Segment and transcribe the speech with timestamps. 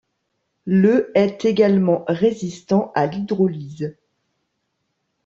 [0.65, 3.93] Le est également résistant à l'hydrolyse.